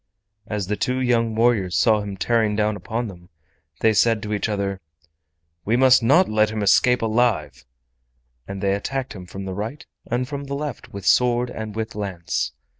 [0.47, 3.29] As the two young warriors saw him tearing down upon them,
[3.81, 4.81] they said to each other:
[5.63, 7.65] "We must not let him escape alive,"
[8.47, 11.93] and they attacked him from the right and from the left with sword and with
[11.93, 12.51] lance.